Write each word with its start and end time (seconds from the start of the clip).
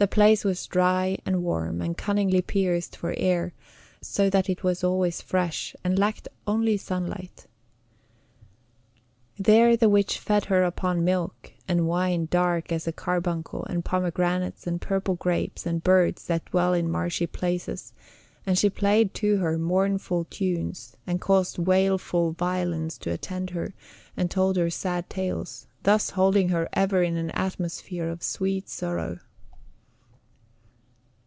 The 0.00 0.06
place 0.06 0.44
was 0.44 0.64
dry 0.68 1.18
and 1.26 1.42
warm, 1.42 1.80
and 1.82 1.96
cunningly 1.98 2.40
pierced 2.40 2.94
for 2.96 3.16
air, 3.16 3.52
so 4.00 4.30
that 4.30 4.48
it 4.48 4.62
was 4.62 4.84
always 4.84 5.20
fresh, 5.20 5.74
and 5.82 5.98
lacked 5.98 6.28
only 6.46 6.76
sunlight. 6.76 7.48
There 9.36 9.76
the 9.76 9.88
witch 9.88 10.20
fed 10.20 10.44
her 10.44 10.62
upon 10.62 11.02
milk, 11.02 11.50
and 11.66 11.88
wine 11.88 12.28
dark 12.30 12.70
as 12.70 12.86
a 12.86 12.92
carbuncle, 12.92 13.64
and 13.64 13.84
pomegranates, 13.84 14.68
and 14.68 14.80
purple 14.80 15.16
grapes, 15.16 15.66
and 15.66 15.82
birds 15.82 16.26
that 16.28 16.44
dwell 16.44 16.74
in 16.74 16.88
marshy 16.88 17.26
places; 17.26 17.92
and 18.46 18.56
she 18.56 18.70
played 18.70 19.14
to 19.14 19.38
her 19.38 19.58
mournful 19.58 20.26
tunes, 20.30 20.96
and 21.08 21.20
caused 21.20 21.58
wailful 21.58 22.34
violins 22.34 22.98
to 22.98 23.10
attend 23.10 23.50
her, 23.50 23.74
and 24.16 24.30
told 24.30 24.56
her 24.58 24.70
sad 24.70 25.10
tales, 25.10 25.66
thus 25.82 26.10
holding 26.10 26.50
her 26.50 26.68
ever 26.72 27.02
in 27.02 27.16
an 27.16 27.32
atmosphere 27.32 28.08
of 28.08 28.22
sweet 28.22 28.68
sorrow. 28.68 29.18